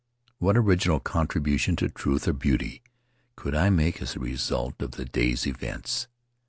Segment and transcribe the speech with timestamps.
[0.39, 2.81] What original contribution to truth or beauty
[3.35, 6.07] could I make as a result of the day's events?